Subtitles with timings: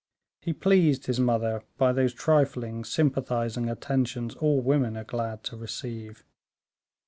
[0.39, 6.25] He pleased his mother by those trifling sympathizing attentions all women are glad to receive.